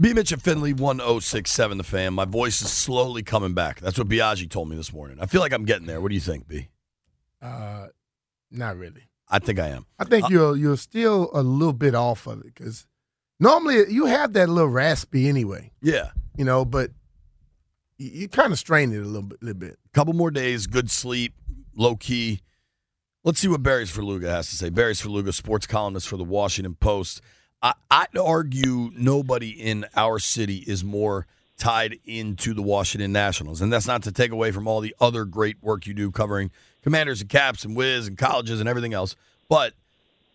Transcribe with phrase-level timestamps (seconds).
[0.00, 0.14] B.
[0.14, 2.14] Mitch at Finlay 1067, the fan.
[2.14, 3.80] My voice is slowly coming back.
[3.80, 5.18] That's what Biaggi told me this morning.
[5.20, 6.00] I feel like I'm getting there.
[6.00, 6.68] What do you think, B?
[7.42, 7.88] Uh,
[8.50, 9.02] not really.
[9.28, 9.86] I think I am.
[9.98, 12.86] I think Uh, you're you're still a little bit off of it because
[13.38, 16.10] normally you have that little raspy anyway, Yeah.
[16.36, 16.90] you know, but
[17.98, 19.42] you, you kind of strain it a little bit.
[19.42, 19.78] Little bit.
[19.92, 21.34] Couple more days, good sleep,
[21.76, 22.40] low key.
[23.22, 24.70] Let's see what Barry Svrluga has to say.
[24.70, 27.20] Barry Svrluga, sports columnist for the Washington Post.
[27.62, 31.26] I, I'd argue nobody in our city is more
[31.58, 33.60] tied into the Washington Nationals.
[33.60, 36.50] And that's not to take away from all the other great work you do covering
[36.82, 39.14] commanders and caps and Wiz and colleges and everything else.
[39.48, 39.74] But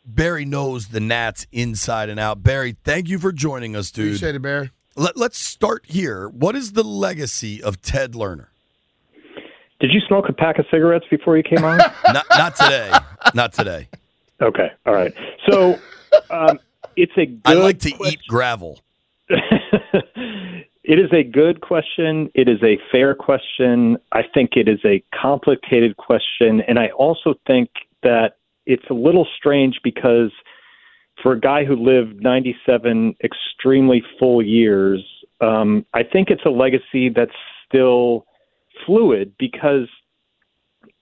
[0.05, 2.43] Barry knows the Nats inside and out.
[2.43, 4.07] Barry, thank you for joining us, dude.
[4.09, 4.69] Appreciate it, Barry.
[4.95, 6.29] Let, let's start here.
[6.29, 8.47] What is the legacy of Ted Lerner?
[9.79, 11.77] Did you smoke a pack of cigarettes before you came on?
[12.13, 12.93] not, not today.
[13.33, 13.89] Not today.
[14.41, 15.13] okay, all right.
[15.49, 15.79] So
[16.29, 16.59] um,
[16.95, 17.41] it's a good.
[17.45, 18.79] I like to eat gravel.
[19.29, 22.29] it is a good question.
[22.33, 23.97] It is a fair question.
[24.11, 27.69] I think it is a complicated question, and I also think
[28.03, 30.31] that it's a little strange because
[31.21, 35.03] for a guy who lived 97 extremely full years,
[35.41, 37.31] um, I think it's a legacy that's
[37.67, 38.25] still
[38.85, 39.87] fluid because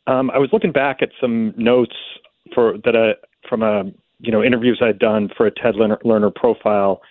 [0.07, 1.95] um, I was looking back at some notes
[2.53, 3.13] for that uh,
[3.47, 3.83] from a
[4.23, 7.01] you know interviews I'd done for a Ted Lerner, profile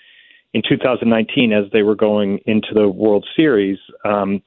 [0.55, 3.79] in 2019 as they were going into the World Series.
[4.05, 4.43] Um,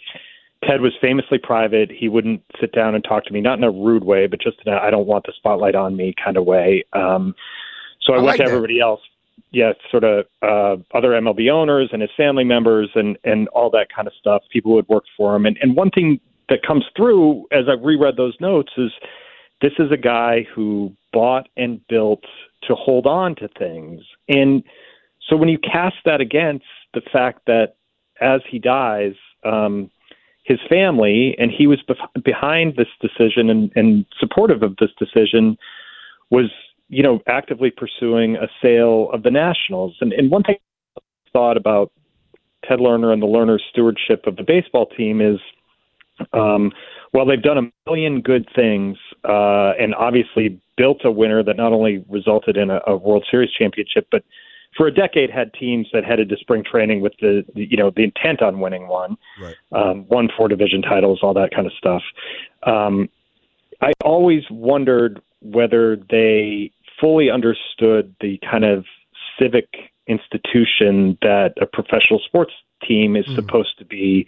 [0.64, 1.92] Ted was famously private.
[1.92, 4.58] He wouldn't sit down and talk to me, not in a rude way, but just
[4.66, 6.84] in a I don't want the spotlight on me kind of way.
[6.94, 7.36] Um,
[8.02, 8.50] so I, I went like to that.
[8.50, 9.02] everybody else.
[9.52, 13.88] Yeah, sort of uh, other MLB owners and his family members and and all that
[13.96, 14.42] kind of stuff.
[14.50, 15.46] People who had worked for him.
[15.46, 18.92] And and one thing that comes through as I've reread those notes is
[19.62, 22.24] this is a guy who bought and built
[22.68, 24.02] to hold on to things.
[24.28, 24.64] And
[25.28, 27.76] so when you cast that against the fact that
[28.22, 29.92] as he dies, um,
[30.44, 35.58] his family and he was bef- behind this decision and, and supportive of this decision
[36.30, 36.52] was
[36.88, 39.96] you know actively pursuing a sale of the Nationals.
[40.02, 40.58] And, and one thing
[40.97, 41.02] I
[41.34, 41.92] thought about
[42.64, 45.40] Ted Lerner and the Lerner stewardship of the baseball team is
[46.34, 46.72] um,
[47.14, 48.97] well, they've done a million good things
[49.28, 53.52] uh, and obviously built a winner that not only resulted in a, a World Series
[53.52, 54.24] championship, but
[54.75, 57.91] for a decade had teams that headed to spring training with the, the you know
[57.96, 59.56] the intent on winning one, Right.
[59.72, 62.03] um, won four division titles, all that kind of stuff.
[62.64, 63.09] Um,
[63.81, 68.85] I always wondered whether they fully understood the kind of
[69.40, 69.68] civic
[70.08, 72.53] institution that a professional sports
[72.88, 74.28] team is supposed to be.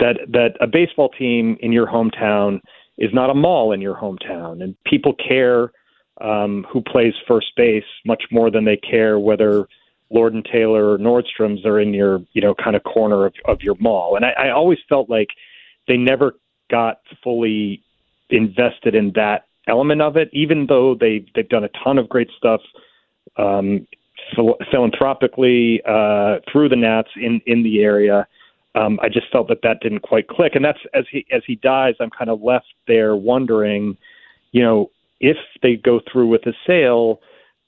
[0.00, 2.60] That that a baseball team in your hometown
[2.98, 5.72] is not a mall in your hometown, and people care
[6.20, 9.68] um, who plays first base much more than they care whether
[10.10, 13.62] Lord and Taylor or Nordstrom's are in your you know kind of corner of, of
[13.62, 14.16] your mall.
[14.16, 15.28] And I, I always felt like
[15.86, 16.34] they never
[16.70, 17.82] got fully
[18.30, 22.30] invested in that element of it, even though they they've done a ton of great
[22.36, 22.60] stuff
[23.36, 23.86] um,
[24.34, 28.26] phil- philanthropically uh, through the Nats in in the area.
[28.78, 31.56] Um, I just felt that that didn't quite click, and that's as he as he
[31.56, 33.96] dies, I'm kind of left there wondering,
[34.52, 34.90] you know,
[35.20, 37.20] if they go through with the sale,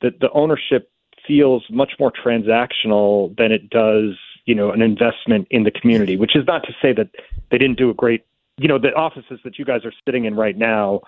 [0.02, 0.90] that the ownership
[1.26, 4.16] feels much more transactional than it does,
[4.46, 6.16] you know, an investment in the community.
[6.16, 7.08] Which is not to say that
[7.50, 8.24] they didn't do a great,
[8.56, 11.00] you know, the offices that you guys are sitting in right now,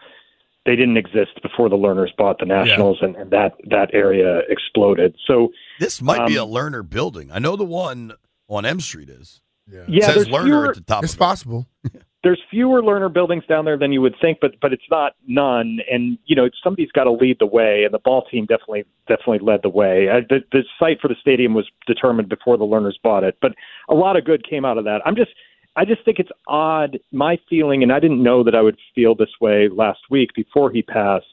[0.64, 5.14] they didn't exist before the Lerners bought the Nationals, and, and that that area exploded.
[5.26, 7.30] So This might be a Lerner building.
[7.32, 8.14] I know the one
[8.48, 9.40] on M Street is.
[9.70, 11.04] Yeah, yeah, Says there's fewer, at the top.
[11.04, 11.66] it's of possible.
[12.22, 15.78] there's fewer Lerner buildings down there than you would think, but but it's not none.
[15.90, 19.40] And you know somebody's got to lead the way, and the ball team definitely definitely
[19.40, 20.08] led the way.
[20.08, 23.52] Uh, the, the site for the stadium was determined before the Lerners bought it, but
[23.88, 25.00] a lot of good came out of that.
[25.04, 25.30] I'm just
[25.74, 26.98] I just think it's odd.
[27.12, 30.70] My feeling, and I didn't know that I would feel this way last week before
[30.70, 31.26] he passed.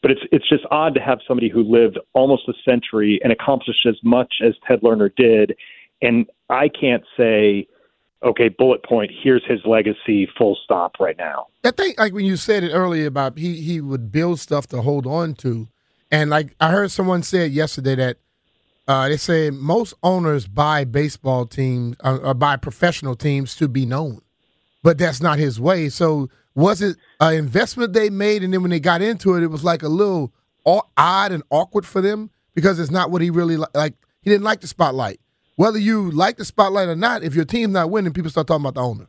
[0.00, 3.86] But it's it's just odd to have somebody who lived almost a century and accomplished
[3.86, 5.54] as much as Ted Lerner did,
[6.00, 7.68] and I can't say
[8.22, 11.46] okay, bullet point, here's his legacy, full stop right now.
[11.64, 14.82] I think like when you said it earlier about he he would build stuff to
[14.82, 15.68] hold on to.
[16.10, 18.16] And like I heard someone say yesterday that
[18.88, 23.86] uh, they say most owners buy baseball teams uh, or buy professional teams to be
[23.86, 24.20] known,
[24.82, 25.88] but that's not his way.
[25.88, 29.48] So was it an investment they made, and then when they got into it, it
[29.48, 30.32] was like a little
[30.66, 33.94] odd and awkward for them because it's not what he really li- like.
[34.20, 35.18] He didn't like the spotlight
[35.62, 38.64] whether you like the spotlight or not, if your team's not winning, people start talking
[38.64, 39.06] about the owner.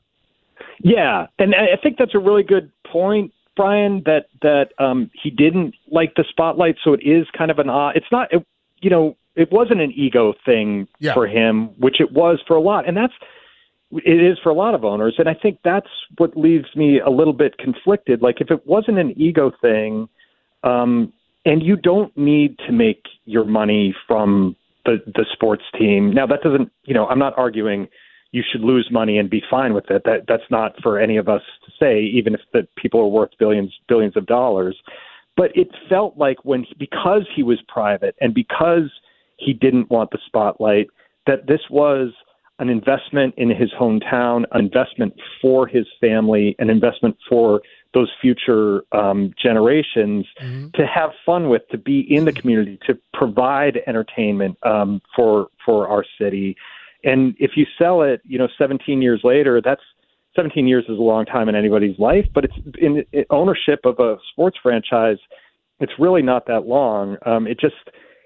[0.84, 4.04] Yeah, and I think that's a really good point, Brian.
[4.06, 7.96] That that um, he didn't like the spotlight, so it is kind of an odd.
[7.96, 8.46] It's not, it,
[8.82, 11.16] you know, it wasn't an ego thing yeah.
[11.16, 13.14] for him, which it was for a lot, and that's
[13.92, 17.10] it is for a lot of owners, and I think that's what leaves me a
[17.10, 18.22] little bit conflicted.
[18.22, 20.08] Like if it wasn't an ego thing,
[20.64, 21.14] um,
[21.46, 26.12] and you don't need to make your money from the the sports team.
[26.12, 27.88] Now that doesn't, you know, I'm not arguing
[28.34, 30.02] you should lose money and be fine with it.
[30.06, 33.30] That that's not for any of us to say, even if the people are worth
[33.40, 34.76] billions billions of dollars.
[35.38, 38.92] But it felt like when because he was private and because
[39.38, 40.88] he didn't want the spotlight,
[41.28, 42.12] that this was
[42.60, 47.62] an investment in his hometown, an investment for his family, an investment for
[47.94, 50.70] those future um, generations mm-hmm.
[50.74, 55.88] to have fun with, to be in the community, to provide entertainment um, for for
[55.88, 56.56] our city.
[57.04, 59.82] And if you sell it, you know, 17 years later, that's
[60.36, 64.00] 17 years is a long time in anybody's life, but it's in, in ownership of
[64.00, 65.18] a sports franchise.
[65.80, 67.18] It's really not that long.
[67.26, 67.76] Um, it just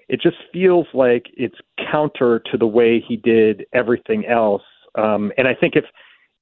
[0.08, 1.56] it just feels like it's
[1.90, 4.62] counter to the way he did everything else.
[4.94, 5.84] Um, and I think if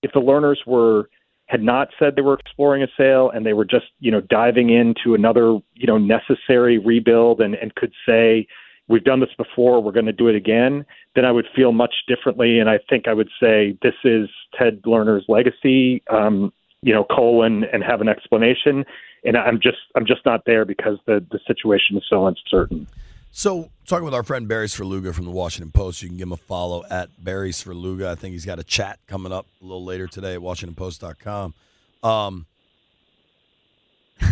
[0.03, 1.09] if the Lerners were
[1.47, 4.71] had not said they were exploring a sale and they were just you know diving
[4.71, 8.47] into another you know necessary rebuild and and could say
[8.89, 10.85] we've done this before we're going to do it again
[11.15, 14.29] then i would feel much differently and i think i would say this is
[14.59, 16.53] ted lerner's legacy um
[16.83, 18.85] you know colon and have an explanation
[19.25, 22.87] and i'm just i'm just not there because the the situation is so uncertain
[23.37, 26.33] so, talking with our friend Barry Svrluga from the Washington Post, you can give him
[26.33, 28.07] a follow at Barry Svrluga.
[28.07, 31.53] I think he's got a chat coming up a little later today at WashingtonPost.com.
[32.03, 32.47] Um,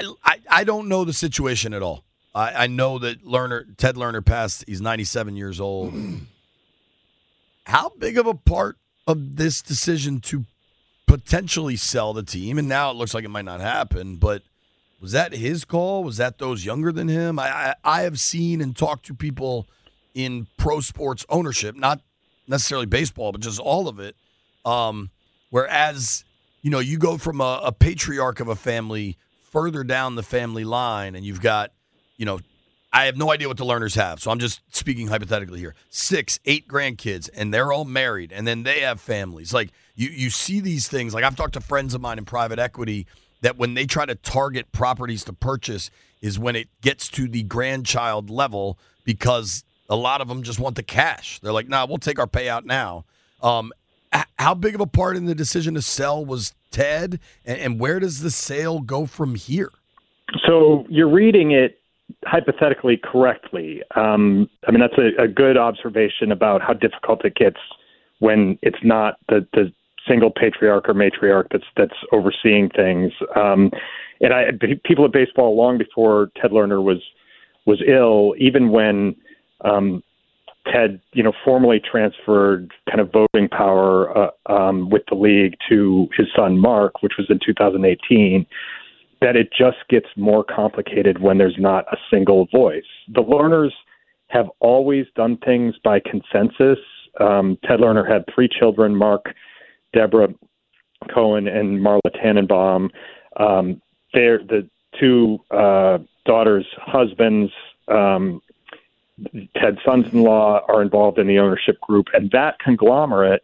[0.00, 2.02] I, I don't know the situation at all.
[2.34, 4.64] I, I know that Lerner, Ted Lerner passed.
[4.66, 5.94] He's 97 years old.
[7.66, 10.44] How big of a part of this decision to
[11.06, 14.42] potentially sell the team, and now it looks like it might not happen, but–
[15.00, 16.04] was that his call?
[16.04, 17.38] Was that those younger than him?
[17.38, 19.66] I, I, I have seen and talked to people
[20.14, 22.00] in pro sports ownership, not
[22.48, 24.16] necessarily baseball, but just all of it.
[24.64, 25.10] Um,
[25.50, 26.24] whereas,
[26.62, 30.64] you know, you go from a, a patriarch of a family further down the family
[30.64, 31.72] line, and you've got,
[32.16, 32.40] you know,
[32.92, 35.74] I have no idea what the Lerners have, so I'm just speaking hypothetically here.
[35.90, 39.52] Six, eight grandkids, and they're all married, and then they have families.
[39.52, 41.12] Like you, you see these things.
[41.12, 43.06] Like I've talked to friends of mine in private equity
[43.40, 45.90] that when they try to target properties to purchase
[46.20, 50.76] is when it gets to the grandchild level because a lot of them just want
[50.76, 51.38] the cash.
[51.40, 53.04] They're like, nah, we'll take our payout now.
[53.42, 53.72] Um,
[54.38, 58.20] how big of a part in the decision to sell was Ted, and, where does
[58.20, 59.70] the sale go from here?
[60.46, 61.80] So you're reading it
[62.24, 63.82] hypothetically correctly.
[63.94, 67.58] Um, I mean, that's a, a, good observation about how difficult it gets
[68.18, 69.72] when it's not the, the
[70.08, 73.12] single patriarch or matriarch that's that's overseeing things.
[73.34, 73.70] Um,
[74.20, 74.44] and I
[74.84, 77.02] people at baseball long before Ted Lerner was
[77.66, 79.16] was ill, even when
[79.64, 80.02] um,
[80.72, 86.08] Ted, you know, formally transferred kind of voting power uh, um, with the league to
[86.16, 88.46] his son Mark, which was in 2018.
[89.22, 92.84] That it just gets more complicated when there's not a single voice.
[93.08, 93.72] The Lerners
[94.28, 96.78] have always done things by consensus.
[97.18, 98.94] Um, Ted Lerner had three children.
[98.94, 99.34] Mark
[99.96, 100.28] Deborah
[101.12, 102.90] Cohen and Marla Tanenbaum.
[103.38, 103.80] Um,
[104.12, 104.68] they're the
[105.00, 107.50] two uh, daughters' husbands.
[107.88, 108.40] Um,
[109.58, 113.42] Ted's sons-in-law are involved in the ownership group, and that conglomerate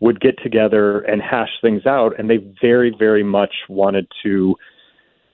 [0.00, 2.12] would get together and hash things out.
[2.16, 4.54] And they very, very much wanted to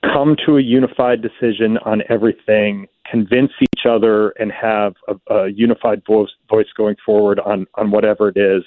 [0.01, 6.01] come to a unified decision on everything, convince each other, and have a, a unified
[6.07, 8.63] voice, voice going forward on on whatever it is.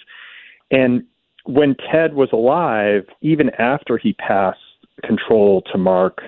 [0.71, 1.05] And
[1.49, 4.61] when Ted was alive, even after he passed
[5.03, 6.25] control to Mark,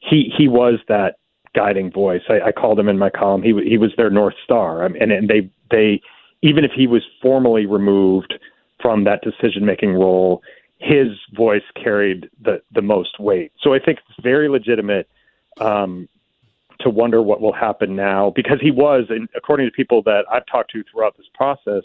[0.00, 1.16] he he was that
[1.54, 2.22] guiding voice.
[2.28, 3.42] I, I called him in my column.
[3.42, 6.02] He he was their north star, I mean, and and they they
[6.42, 8.34] even if he was formally removed
[8.82, 10.42] from that decision making role,
[10.78, 13.52] his voice carried the the most weight.
[13.62, 15.08] So I think it's very legitimate
[15.60, 16.08] um,
[16.80, 20.46] to wonder what will happen now because he was, and according to people that I've
[20.46, 21.84] talked to throughout this process,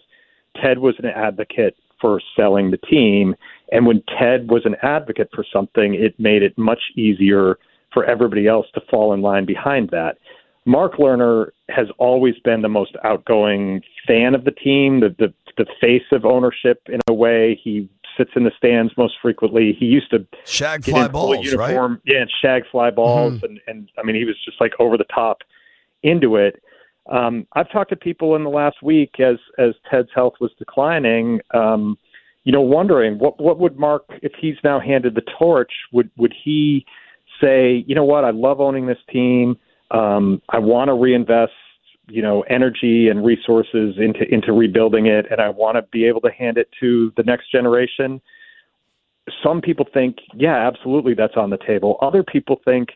[0.59, 3.35] Ted was an advocate for selling the team.
[3.71, 7.57] And when Ted was an advocate for something, it made it much easier
[7.93, 10.17] for everybody else to fall in line behind that.
[10.65, 15.65] Mark Lerner has always been the most outgoing fan of the team, the, the the
[15.81, 17.59] face of ownership in a way.
[17.61, 19.75] He sits in the stands most frequently.
[19.77, 22.01] He used to shag fly balls, uniform, right?
[22.05, 23.45] Yeah, and shag fly balls, mm-hmm.
[23.45, 25.39] and and I mean he was just like over the top
[26.03, 26.61] into it.
[27.09, 31.41] Um, I've talked to people in the last week as as Ted's health was declining.
[31.53, 31.97] Um,
[32.43, 35.71] you know, wondering what what would Mark if he's now handed the torch?
[35.91, 36.85] Would would he
[37.41, 39.57] say, you know what, I love owning this team.
[39.91, 41.53] Um, I want to reinvest,
[42.07, 46.21] you know, energy and resources into into rebuilding it, and I want to be able
[46.21, 48.21] to hand it to the next generation.
[49.43, 51.97] Some people think, yeah, absolutely, that's on the table.
[52.01, 52.89] Other people think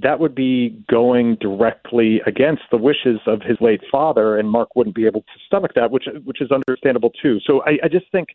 [0.00, 4.94] that would be going directly against the wishes of his late father, and Mark wouldn't
[4.94, 7.40] be able to stomach that, which which is understandable too.
[7.44, 8.28] So I, I just think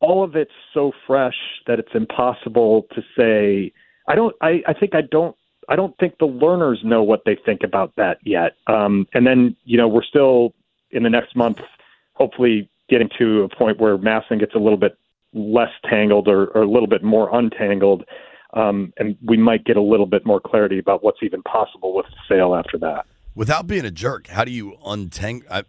[0.00, 3.72] all of it's so fresh that it's impossible to say.
[4.08, 4.36] I don't.
[4.42, 5.34] I, I think I don't.
[5.68, 8.54] I don't think the Lerners know what they think about that yet.
[8.66, 10.52] Um, and then you know we're still
[10.90, 11.60] in the next month,
[12.14, 14.96] hopefully getting to a point where MASN gets a little bit
[15.32, 18.04] less tangled or, or a little bit more untangled
[18.54, 22.06] um, and we might get a little bit more clarity about what's even possible with
[22.06, 23.06] the sale after that.
[23.34, 25.48] Without being a jerk, how do you untangle?
[25.50, 25.64] I,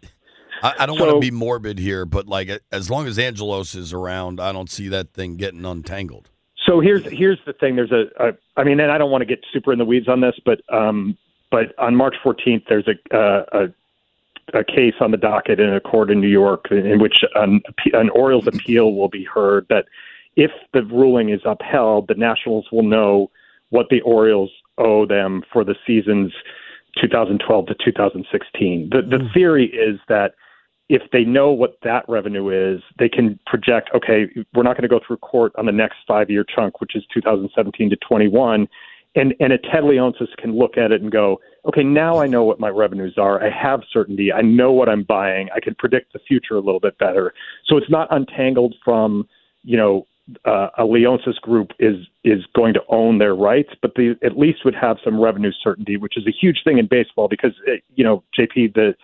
[0.62, 3.92] I, don't so, want to be morbid here, but like as long as Angelos is
[3.92, 6.30] around, I don't see that thing getting untangled.
[6.66, 7.76] So here's here's the thing.
[7.76, 10.08] There's a, a I mean, and I don't want to get super in the weeds
[10.08, 11.16] on this, but um,
[11.50, 15.80] but on March 14th, there's a, uh, a a case on the docket in a
[15.80, 17.60] court in New York in which an,
[17.92, 19.84] an Orioles appeal will be heard that
[20.38, 23.28] if the ruling is upheld, the Nationals will know
[23.70, 26.32] what the Orioles owe them for the seasons
[27.02, 28.90] 2012 to 2016.
[28.90, 29.34] The, the mm.
[29.34, 30.34] theory is that
[30.88, 34.88] if they know what that revenue is, they can project, okay, we're not going to
[34.88, 38.68] go through court on the next five year chunk, which is 2017 to 21.
[39.16, 42.44] And, and a Ted Leonsis can look at it and go, okay, now I know
[42.44, 43.44] what my revenues are.
[43.44, 44.32] I have certainty.
[44.32, 45.48] I know what I'm buying.
[45.52, 47.34] I can predict the future a little bit better.
[47.66, 49.26] So it's not untangled from,
[49.64, 50.06] you know,
[50.44, 54.64] uh, a Leonsis group is is going to own their rights, but they at least
[54.64, 58.04] would have some revenue certainty, which is a huge thing in baseball because uh, you
[58.04, 58.94] know JP the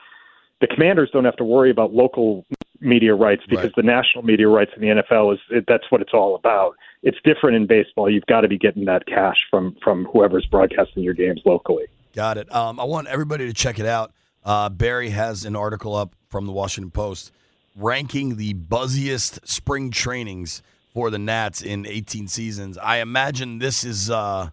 [0.61, 2.45] the Commanders don't have to worry about local
[2.81, 3.77] media rights because right.
[3.77, 6.77] the national media rights in the NFL is it, that's what it's all about.
[7.03, 8.11] It's different in baseball.
[8.11, 11.85] You've got to be getting that cash from from whoever's broadcasting your games locally.
[12.15, 12.55] Got it.
[12.55, 14.13] Um, I want everybody to check it out.
[14.45, 17.33] Uh, Barry has an article up from the Washington Post
[17.77, 20.63] ranking the buzziest spring trainings
[20.95, 22.79] for the Nats in 18 seasons.
[22.79, 24.51] I imagine this is uh,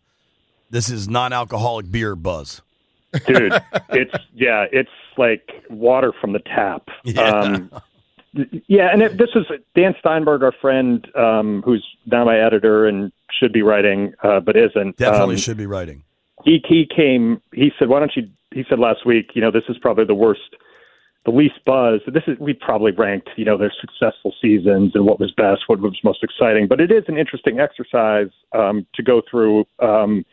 [0.69, 2.61] this is non-alcoholic beer buzz.
[3.27, 3.53] Dude,
[3.89, 6.87] it's yeah, it's like water from the tap.
[7.03, 7.21] Yeah.
[7.21, 7.71] Um,
[8.67, 9.45] yeah, and it, this is
[9.75, 14.55] Dan Steinberg, our friend, um, who's now my editor and should be writing, uh, but
[14.55, 14.97] isn't.
[14.97, 16.03] Definitely um, should be writing.
[16.43, 17.41] He he came.
[17.53, 20.15] He said, "Why don't you?" He said last week, you know, this is probably the
[20.15, 20.55] worst
[21.25, 22.01] the least buzz.
[22.07, 25.79] This is we probably ranked, you know, their successful seasons and what was best, what
[25.79, 26.67] was most exciting.
[26.67, 29.65] But it is an interesting exercise um, to go through.
[29.79, 30.25] Um,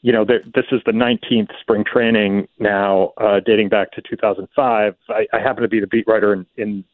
[0.00, 4.94] you know, this is the 19th spring training now, uh, dating back to 2005.
[5.08, 6.84] I, I happen to be the beat writer in, in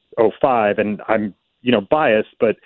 [0.41, 1.33] 05, and I'm,
[1.63, 2.57] you know, biased, but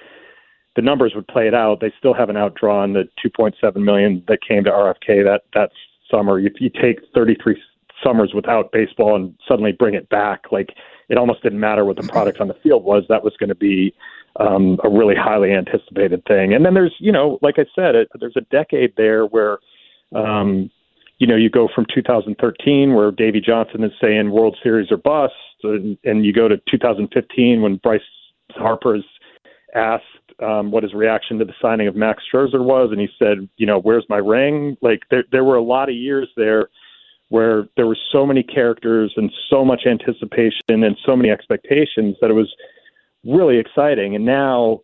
[0.75, 1.81] the numbers would play it out.
[1.81, 5.71] They still haven't outdrawn the 2.7 million that came to RFK that that
[6.11, 6.38] summer.
[6.38, 7.61] If you take 33
[8.04, 10.47] summers without baseball and suddenly bring it back.
[10.50, 10.71] Like
[11.09, 13.04] it almost didn't matter what the product on the field was.
[13.09, 13.94] That was going to be
[14.37, 16.54] um, a really highly anticipated thing.
[16.54, 19.59] And then there's, you know, like I said, it, there's a decade there where,
[20.14, 20.71] um,
[21.18, 25.35] you know, you go from 2013 where Davey Johnson is saying World Series or bust,
[25.62, 28.00] and, and you go to 2015 when Bryce
[28.52, 29.04] Harper is
[29.75, 30.04] asked
[30.42, 33.66] um, what his reaction to the signing of Max Scherzer was, and he said, you
[33.66, 34.76] know, where's my ring?
[34.80, 36.68] Like there, there were a lot of years there
[37.32, 42.28] where there were so many characters and so much anticipation and so many expectations that
[42.28, 42.54] it was
[43.24, 44.14] really exciting.
[44.14, 44.80] And now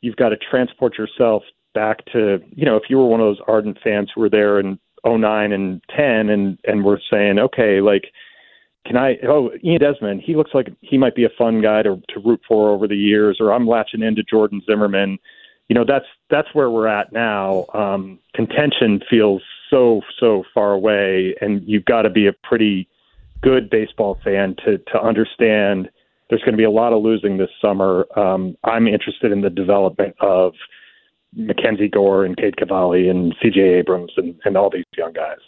[0.00, 1.42] you've got to transport yourself
[1.74, 4.60] back to, you know, if you were one of those ardent fans who were there
[4.60, 8.04] in 09 and 10 and, and were saying, okay, like
[8.86, 9.18] can I?
[9.28, 10.22] Oh, Ian Desmond.
[10.24, 12.96] He looks like he might be a fun guy to to root for over the
[12.96, 13.36] years.
[13.38, 15.18] Or I'm latching into Jordan Zimmermann.
[15.68, 17.66] You know, that's that's where we're at now.
[17.74, 22.88] Um, contention feels so so far away, and you've got to be a pretty
[23.42, 25.88] good baseball fan to to understand.
[26.30, 28.06] There's going to be a lot of losing this summer.
[28.18, 30.52] Um, I'm interested in the development of
[31.34, 33.60] Mackenzie Gore and Cade Cavalli and C.J.
[33.60, 35.38] Abrams and, and all these young guys.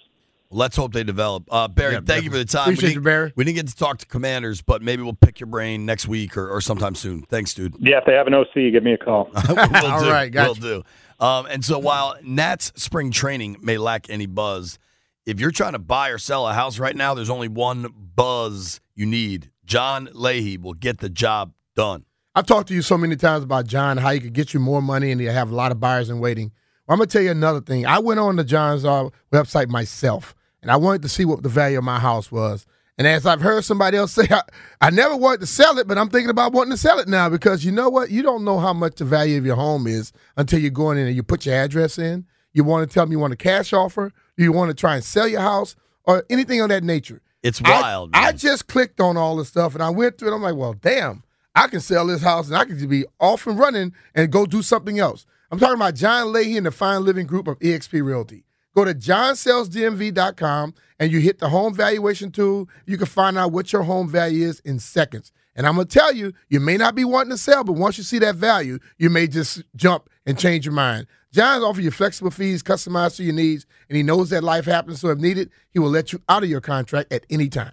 [0.52, 1.44] Let's hope they develop.
[1.48, 2.70] Uh, Barry, Yeah, thank you for the time.
[2.70, 3.32] Appreciate we you, Barry.
[3.36, 6.36] We didn't get to talk to commanders, but maybe we'll pick your brain next week
[6.36, 7.22] or, or sometime soon.
[7.22, 7.76] Thanks, dude.
[7.78, 9.30] Yeah, if they have an OC, give me a call.
[9.48, 10.10] we'll All do.
[10.10, 10.60] right, gotcha.
[10.60, 10.84] We'll do.
[11.20, 14.78] Um, and so while Nats spring training may lack any buzz,
[15.26, 18.80] if you're trying to buy or sell a house right now, there's only one buzz
[18.94, 19.50] you need.
[19.64, 22.04] John Leahy will get the job done.
[22.34, 24.80] I've talked to you so many times about John, how he could get you more
[24.80, 26.52] money and you have a lot of buyers in waiting.
[26.86, 27.86] Well, I'm going to tell you another thing.
[27.86, 31.48] I went on the John's uh, website myself, and I wanted to see what the
[31.48, 32.66] value of my house was.
[33.00, 34.42] And as I've heard somebody else say, I,
[34.82, 37.30] I never wanted to sell it, but I'm thinking about wanting to sell it now
[37.30, 38.10] because you know what?
[38.10, 41.06] You don't know how much the value of your home is until you're going in
[41.06, 42.26] and you put your address in.
[42.52, 45.02] You want to tell them you want a cash offer, you want to try and
[45.02, 47.22] sell your house, or anything of that nature.
[47.42, 48.10] It's wild.
[48.12, 48.36] I, man.
[48.36, 50.34] just clicked on all the stuff and I went through it.
[50.34, 51.22] I'm like, well, damn,
[51.54, 54.44] I can sell this house and I can just be off and running and go
[54.44, 55.24] do something else.
[55.50, 58.44] I'm talking about John Leahy and the Fine Living Group of eXp Realty.
[58.74, 62.68] Go to johnsellsdmv.com and you hit the home valuation tool.
[62.86, 65.32] You can find out what your home value is in seconds.
[65.56, 67.98] And I'm going to tell you, you may not be wanting to sell, but once
[67.98, 71.06] you see that value, you may just jump and change your mind.
[71.32, 75.00] John's offer you flexible fees customized to your needs, and he knows that life happens.
[75.00, 77.72] So if needed, he will let you out of your contract at any time.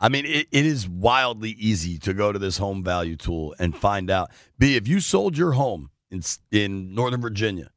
[0.00, 3.76] I mean, it, it is wildly easy to go to this home value tool and
[3.76, 4.30] find out.
[4.58, 7.70] B, if you sold your home in in Northern Virginia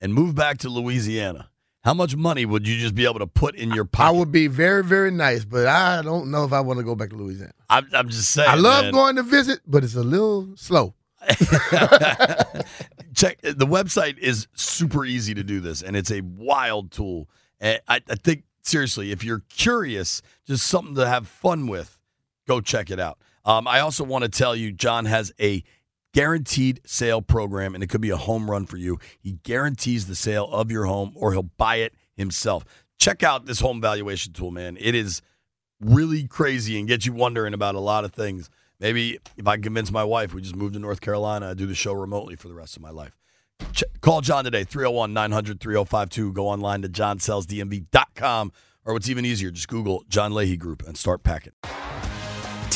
[0.00, 1.49] and moved back to Louisiana,
[1.82, 4.14] how much money would you just be able to put in your pocket?
[4.14, 6.94] I would be very, very nice, but I don't know if I want to go
[6.94, 7.52] back to Louisiana.
[7.68, 8.50] I'm, I'm just saying.
[8.50, 8.92] I love man.
[8.92, 10.94] going to visit, but it's a little slow.
[13.14, 17.28] Check the website is super easy to do this, and it's a wild tool.
[17.62, 21.98] I, I think seriously, if you're curious, just something to have fun with,
[22.46, 23.18] go check it out.
[23.44, 25.62] Um, I also want to tell you, John has a
[26.12, 28.98] guaranteed sale program, and it could be a home run for you.
[29.18, 32.64] He guarantees the sale of your home, or he'll buy it himself.
[32.98, 34.76] Check out this home valuation tool, man.
[34.80, 35.22] It is
[35.80, 38.50] really crazy and gets you wondering about a lot of things.
[38.78, 41.74] Maybe if I convince my wife, we just move to North Carolina, I do the
[41.74, 43.16] show remotely for the rest of my life.
[43.72, 46.32] Ch- call John today, 301 900 3052.
[46.32, 48.52] Go online to johnsellsdmv.com,
[48.84, 51.52] or what's even easier, just Google John Leahy Group and start packing.